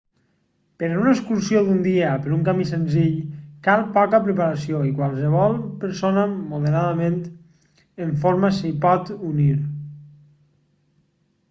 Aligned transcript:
per 0.83 0.87
a 0.91 0.93
una 0.99 1.09
excursió 1.15 1.59
d'un 1.67 1.83
dia 1.87 2.13
per 2.23 2.31
un 2.37 2.41
camí 2.47 2.65
senzill 2.69 3.19
cal 3.67 3.85
poca 3.99 4.21
preparació 4.29 4.81
i 4.89 4.95
qualsevol 5.01 5.55
persona 5.85 6.25
moderadament 6.55 7.21
en 8.09 8.17
forma 8.27 8.53
s'hi 8.61 8.75
pot 8.89 9.15
unir 9.33 9.53